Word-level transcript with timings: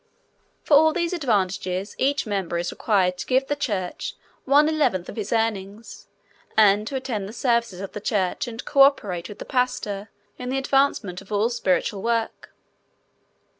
For 0.63 0.73
all 0.75 0.93
these 0.93 1.13
advantages 1.13 1.93
each 1.99 2.25
member 2.25 2.57
is 2.57 2.71
required 2.71 3.19
to 3.19 3.25
give 3.27 3.43
to 3.43 3.49
the 3.49 3.55
church 3.55 4.15
one 4.45 4.67
eleventh 4.67 5.07
of 5.09 5.15
his 5.15 5.31
earnings 5.31 6.07
and 6.57 6.87
to 6.87 6.95
attend 6.95 7.29
the 7.29 7.33
services 7.33 7.79
of 7.81 7.91
the 7.91 8.01
church 8.01 8.47
and 8.47 8.65
co 8.65 8.81
operate 8.81 9.29
with 9.29 9.37
the 9.37 9.45
pastor 9.45 10.09
in 10.39 10.49
the 10.49 10.57
advancement 10.57 11.21
of 11.21 11.31
all 11.31 11.51
spiritual 11.51 12.01
work. 12.01 12.51